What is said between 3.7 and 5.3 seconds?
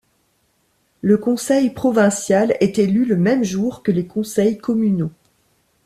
que les conseils communaux.